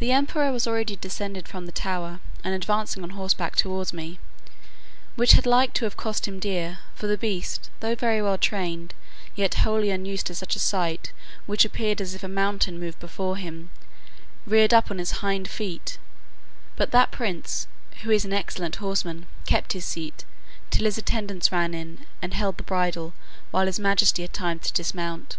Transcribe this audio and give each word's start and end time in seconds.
The 0.00 0.10
emperor 0.10 0.50
was 0.50 0.66
already 0.66 0.96
descended 0.96 1.46
from 1.46 1.66
the 1.66 1.70
tower, 1.70 2.18
and 2.42 2.52
advancing 2.56 3.04
on 3.04 3.10
horseback 3.10 3.54
towards 3.54 3.92
me, 3.92 4.18
which 5.14 5.34
had 5.34 5.46
like 5.46 5.72
to 5.74 5.84
have 5.84 5.96
cost 5.96 6.26
him 6.26 6.40
dear; 6.40 6.80
for 6.96 7.06
the 7.06 7.16
beast, 7.16 7.70
though 7.78 7.94
very 7.94 8.20
well 8.20 8.36
trained, 8.36 8.94
yet 9.36 9.54
wholly 9.62 9.90
unused 9.90 10.26
to 10.26 10.34
such 10.34 10.56
a 10.56 10.58
sight, 10.58 11.12
which 11.46 11.64
appeared 11.64 12.00
as 12.00 12.14
if 12.16 12.24
a 12.24 12.28
mountain 12.28 12.80
moved 12.80 12.98
before 12.98 13.36
him, 13.36 13.70
reared 14.44 14.74
up 14.74 14.90
on 14.90 14.98
its 14.98 15.20
hinder 15.20 15.48
feet: 15.48 15.98
but 16.74 16.90
that 16.90 17.12
prince, 17.12 17.68
who 18.02 18.10
is 18.10 18.24
an 18.24 18.32
excellent 18.32 18.74
horseman, 18.82 19.24
kept 19.46 19.72
his 19.72 19.84
seat, 19.84 20.24
till 20.70 20.84
his 20.84 20.98
attendants 20.98 21.52
ran 21.52 21.74
in, 21.74 22.06
and 22.20 22.34
held 22.34 22.56
the 22.56 22.64
bridle, 22.64 23.14
while 23.52 23.66
his 23.66 23.78
majesty 23.78 24.22
had 24.22 24.32
time 24.32 24.58
to 24.58 24.72
dismount. 24.72 25.38